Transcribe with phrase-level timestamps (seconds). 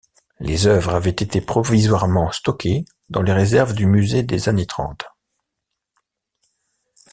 [0.39, 5.03] Les œuvres avaient été provisoirement stockées dans les réserves du musée des Années Trente.